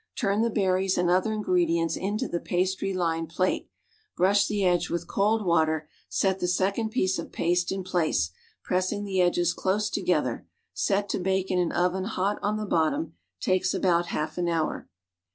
[0.17, 3.67] Turn the berries and other ingredients into the pastry lined pliite,
[4.17, 8.31] brush the edge with cold water, set the second piece of paste in place,
[8.63, 13.13] pressing the edges close together; set to bake in an oven hot on the bottom;
[13.45, 14.89] bake about half an hour.